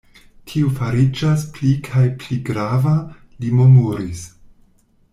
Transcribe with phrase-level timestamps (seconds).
[0.51, 2.97] Tio fariĝas pli kaj pli grava,
[3.45, 4.29] li murmuris.